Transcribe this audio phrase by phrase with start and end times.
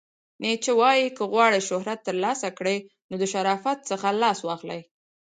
[0.41, 2.77] نیچه وایې، که غواړئ شهرت ترلاسه کړئ
[3.09, 4.81] نو د شرافت څخه لاس واخلئ!